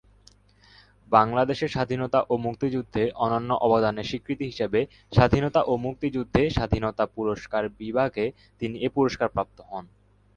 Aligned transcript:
বাংলাদেশের 1.11 1.69
স্বাধীনতা 1.69 2.19
ও 2.29 2.37
মুক্তিযুদ্ধে 2.37 3.03
অনন্য 3.17 3.49
অবদানের 3.61 4.09
স্বীকৃতি 4.09 4.45
হিসেবে 4.45 4.79
স্বাধীনতা 5.13 5.61
ও 5.61 5.77
মুক্তিযুদ্ধে 5.77 6.43
স্বাধীনতা 6.49 7.03
পুরস্কার 7.15 7.63
বিভাগে 7.79 8.25
তিনি 8.61 8.75
এ 8.79 8.89
পুরস্কার 8.89 9.27
প্রাপ্ত 9.29 9.57
হন। 9.69 9.85